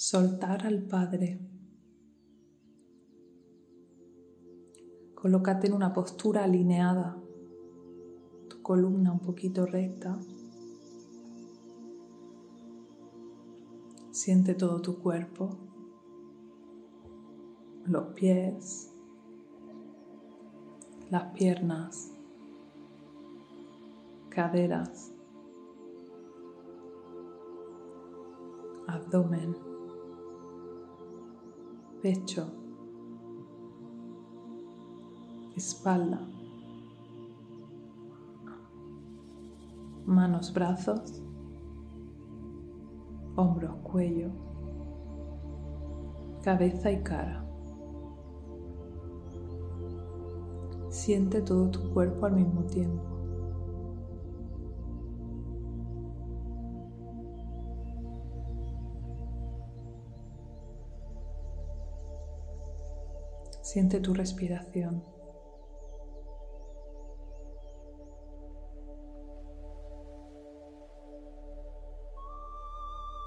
[0.00, 1.38] soltar al Padre.
[5.14, 7.18] Colócate en una postura alineada,
[8.48, 10.18] tu columna un poquito recta.
[14.10, 15.50] Siente todo tu cuerpo,
[17.84, 18.94] los pies,
[21.10, 22.10] las piernas,
[24.30, 25.12] caderas,
[28.86, 29.69] abdomen,
[32.02, 32.46] pecho,
[35.54, 36.20] espalda,
[40.06, 41.22] manos, brazos,
[43.36, 44.30] hombros, cuello,
[46.42, 47.44] cabeza y cara.
[50.88, 53.19] Siente todo tu cuerpo al mismo tiempo.
[63.72, 65.04] Siente tu respiración.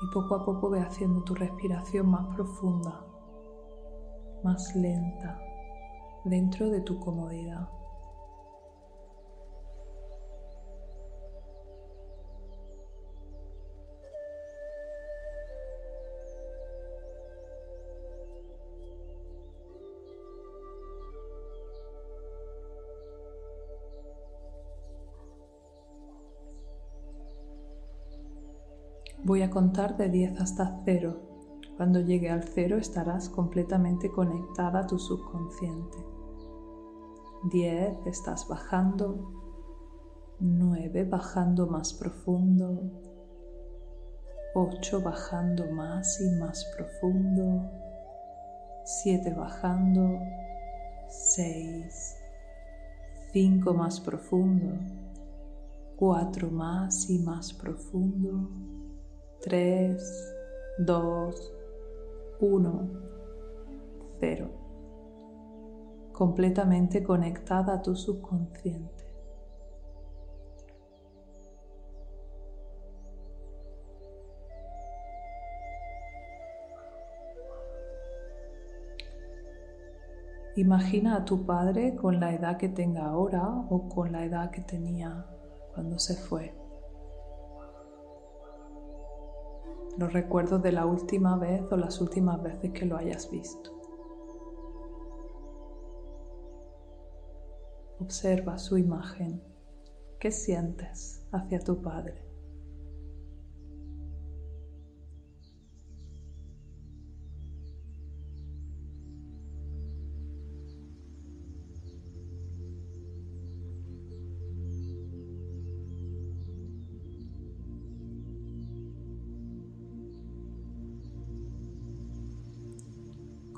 [0.01, 3.05] Y poco a poco ve haciendo tu respiración más profunda,
[4.43, 5.39] más lenta,
[6.25, 7.69] dentro de tu comodidad.
[29.25, 31.15] Voy a contar de 10 hasta 0.
[31.77, 35.97] Cuando llegue al 0 estarás completamente conectada a tu subconsciente.
[37.49, 39.31] 10 estás bajando.
[40.41, 42.91] 9 bajando más profundo.
[44.55, 47.71] 8 bajando más y más profundo.
[48.83, 50.19] 7 bajando.
[51.07, 52.17] 6.
[53.31, 54.73] 5 más profundo.
[55.95, 58.72] 4 más y más profundo.
[59.43, 59.97] 3,
[60.77, 61.53] 2,
[62.39, 62.89] 1,
[64.21, 64.49] 0.
[66.13, 69.03] Completamente conectada a tu subconsciente.
[80.55, 84.61] Imagina a tu padre con la edad que tenga ahora o con la edad que
[84.61, 85.25] tenía
[85.73, 86.62] cuando se fue.
[89.97, 93.71] Los recuerdos de la última vez o las últimas veces que lo hayas visto.
[97.99, 99.41] Observa su imagen.
[100.19, 102.32] ¿Qué sientes hacia tu Padre?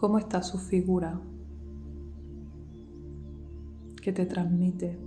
[0.06, 1.20] ¿Cómo está su figura?
[4.04, 5.00] ¿Qué te transmite?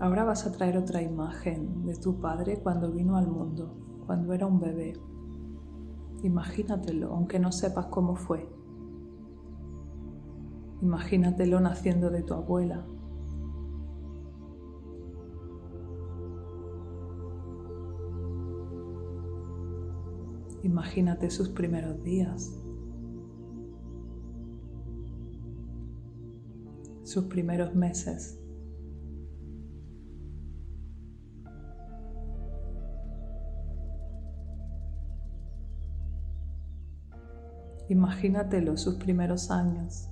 [0.00, 3.76] Ahora vas a traer otra imagen de tu padre cuando vino al mundo,
[4.06, 4.94] cuando era un bebé.
[6.24, 8.65] Imagínatelo, aunque no sepas cómo fue.
[10.82, 12.86] Imagínatelo naciendo de tu abuela.
[20.62, 22.52] Imagínate sus primeros días,
[27.04, 28.40] sus primeros meses.
[37.88, 40.10] Imagínatelo sus primeros años.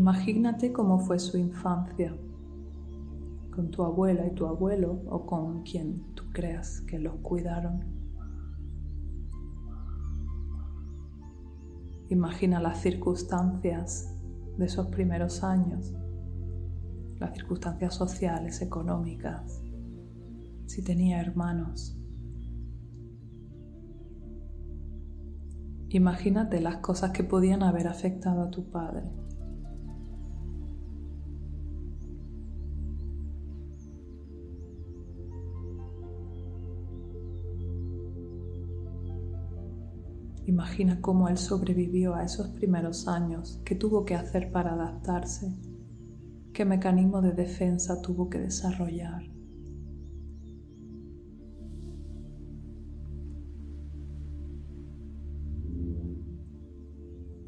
[0.00, 2.16] Imagínate cómo fue su infancia
[3.54, 7.84] con tu abuela y tu abuelo o con quien tú creas que los cuidaron.
[12.08, 14.16] Imagina las circunstancias
[14.56, 15.92] de esos primeros años,
[17.18, 19.62] las circunstancias sociales, económicas,
[20.64, 22.00] si tenía hermanos.
[25.90, 29.02] Imagínate las cosas que podían haber afectado a tu padre.
[40.60, 45.50] Imagina cómo él sobrevivió a esos primeros años, qué tuvo que hacer para adaptarse,
[46.52, 49.22] qué mecanismo de defensa tuvo que desarrollar.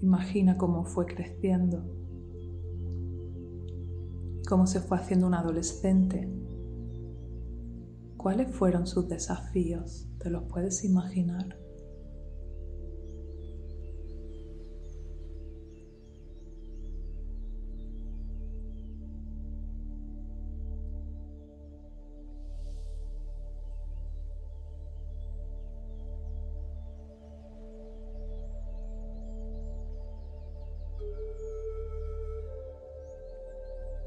[0.01, 1.85] Imagina cómo fue creciendo,
[4.49, 6.33] cómo se fue haciendo un adolescente.
[8.17, 10.09] ¿Cuáles fueron sus desafíos?
[10.19, 11.62] ¿Te los puedes imaginar?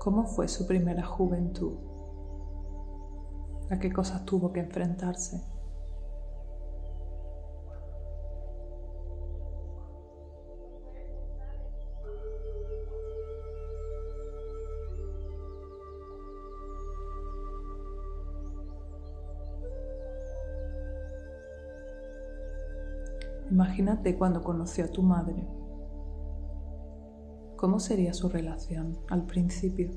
[0.06, 1.80] ¿Cómo fue su primera juventud?
[3.72, 5.42] ¿A qué cosas tuvo que enfrentarse?
[23.50, 25.65] Imagínate cuando conoció a tu madre.
[27.56, 29.92] ¿Cómo sería su relación al principio?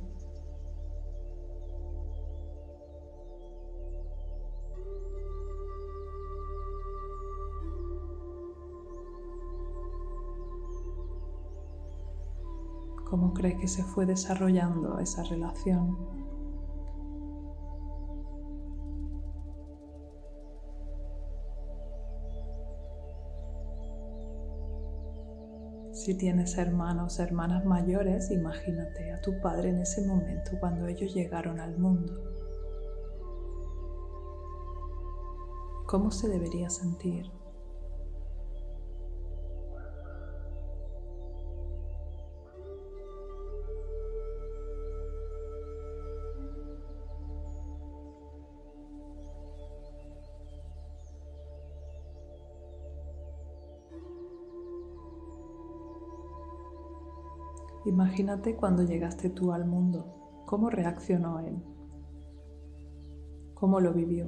[13.04, 16.17] ¿Cómo crees que se fue desarrollando esa relación?
[26.08, 31.60] Si tienes hermanos hermanas mayores, imagínate a tu padre en ese momento cuando ellos llegaron
[31.60, 32.14] al mundo.
[35.86, 37.30] ¿Cómo se debería sentir?
[57.88, 61.56] Imagínate cuando llegaste tú al mundo, cómo reaccionó él,
[63.54, 64.26] cómo lo vivió,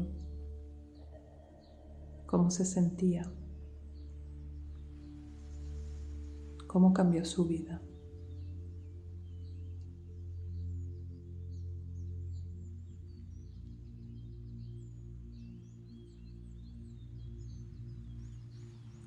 [2.24, 3.30] cómo se sentía,
[6.66, 7.82] cómo cambió su vida.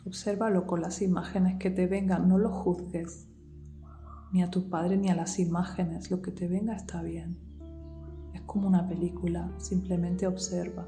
[0.05, 3.32] Obsérvalo con las imágenes que te vengan, no lo juzgues
[4.33, 7.37] ni a tu padre ni a las imágenes, lo que te venga está bien.
[8.33, 10.87] Es como una película, simplemente observa.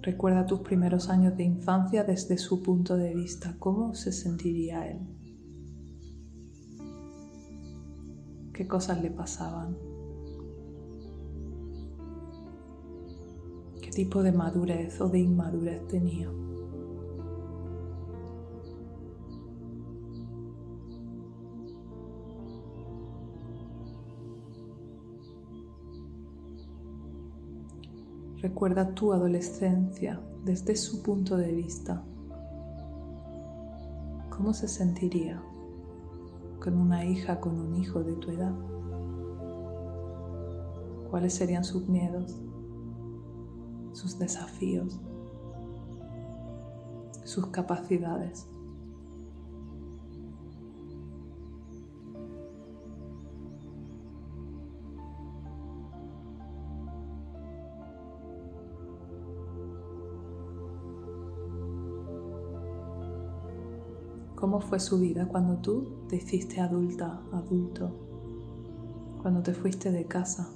[0.00, 5.00] Recuerda tus primeros años de infancia desde su punto de vista, cómo se sentiría él,
[8.54, 9.87] qué cosas le pasaban.
[13.98, 16.30] Tipo de madurez o de inmadurez tenía.
[28.40, 32.04] Recuerda tu adolescencia desde su punto de vista.
[34.30, 35.42] ¿Cómo se sentiría
[36.60, 38.54] con una hija, con un hijo de tu edad?
[41.10, 42.47] ¿Cuáles serían sus miedos?
[43.98, 45.00] Sus desafíos,
[47.24, 48.46] sus capacidades.
[64.36, 67.90] ¿Cómo fue su vida cuando tú te hiciste adulta, adulto?
[69.20, 70.48] Cuando te fuiste de casa,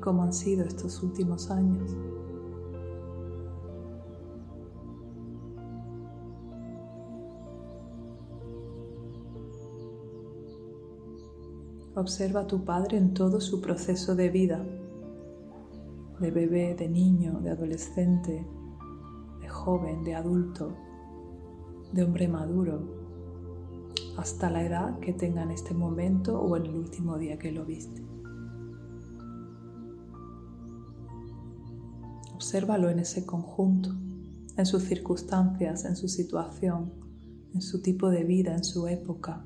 [0.00, 1.96] cómo han sido estos últimos años.
[11.94, 14.64] Observa a tu padre en todo su proceso de vida,
[16.18, 18.46] de bebé, de niño, de adolescente,
[19.40, 20.72] de joven, de adulto,
[21.92, 22.80] de hombre maduro,
[24.16, 27.64] hasta la edad que tenga en este momento o en el último día que lo
[27.64, 28.09] viste.
[32.50, 33.90] Obsérvalo en ese conjunto,
[34.56, 36.92] en sus circunstancias, en su situación,
[37.54, 39.44] en su tipo de vida, en su época.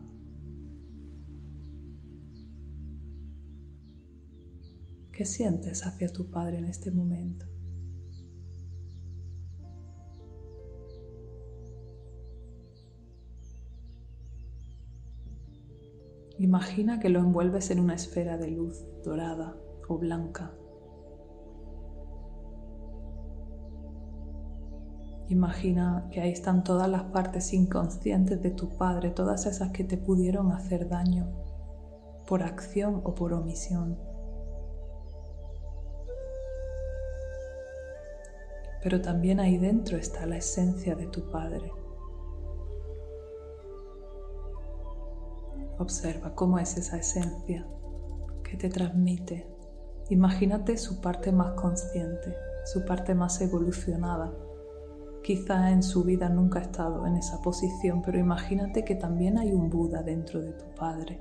[5.12, 7.44] ¿Qué sientes hacia tu Padre en este momento?
[16.38, 19.54] Imagina que lo envuelves en una esfera de luz dorada
[19.88, 20.54] o blanca.
[25.28, 29.96] Imagina que ahí están todas las partes inconscientes de tu padre, todas esas que te
[29.96, 31.28] pudieron hacer daño
[32.26, 33.96] por acción o por omisión.
[38.84, 41.72] pero también ahí dentro está la esencia de tu Padre.
[45.78, 47.66] Observa cómo es esa esencia
[48.42, 49.48] que te transmite.
[50.10, 54.30] Imagínate su parte más consciente, su parte más evolucionada.
[55.24, 59.52] Quizá en su vida nunca ha estado en esa posición, pero imagínate que también hay
[59.52, 61.18] un Buda dentro de tu Padre.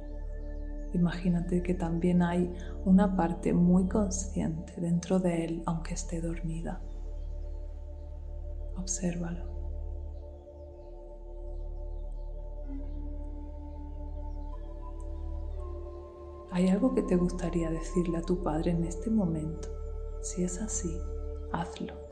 [0.93, 6.81] Imagínate que también hay una parte muy consciente dentro de él, aunque esté dormida.
[8.77, 9.45] Obsérvalo.
[16.51, 19.69] ¿Hay algo que te gustaría decirle a tu padre en este momento?
[20.22, 20.93] Si es así,
[21.53, 22.02] hazlo.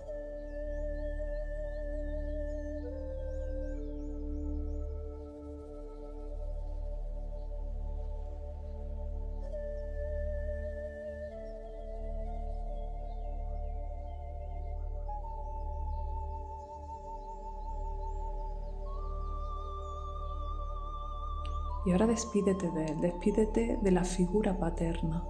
[21.91, 25.25] Y ahora despídete de él, despídete de la figura paterna.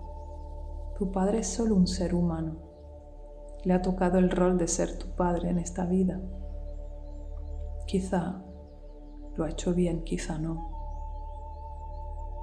[0.96, 2.58] Tu padre es solo un ser humano.
[3.64, 6.22] Le ha tocado el rol de ser tu padre en esta vida.
[7.88, 8.44] Quizá
[9.36, 10.70] lo ha hecho bien, quizá no.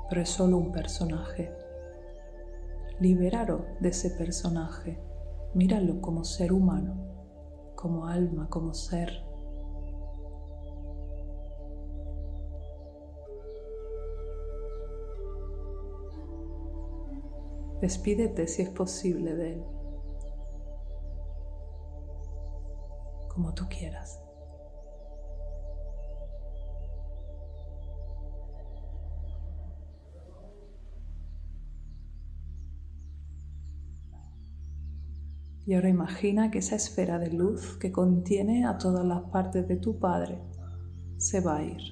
[0.09, 1.55] Pero es solo un personaje.
[2.99, 5.01] Libéralo de ese personaje.
[5.55, 6.97] Míralo como ser humano,
[7.77, 9.28] como alma, como ser.
[17.81, 19.65] Despídete si es posible de él,
[23.29, 24.21] como tú quieras.
[35.69, 39.77] Y ahora imagina que esa esfera de luz que contiene a todas las partes de
[39.77, 40.41] tu Padre
[41.19, 41.83] se va a ir.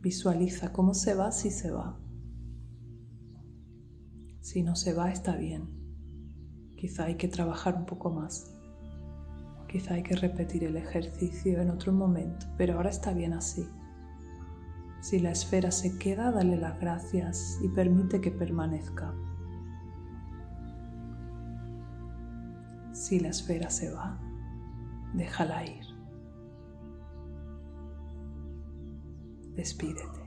[0.00, 1.98] Visualiza cómo se va si se va.
[4.56, 5.68] Si no se va, está bien.
[6.78, 8.54] Quizá hay que trabajar un poco más.
[9.68, 13.68] Quizá hay que repetir el ejercicio en otro momento, pero ahora está bien así.
[15.02, 19.14] Si la esfera se queda, dale las gracias y permite que permanezca.
[22.94, 24.18] Si la esfera se va,
[25.12, 25.84] déjala ir.
[29.54, 30.25] Despídete.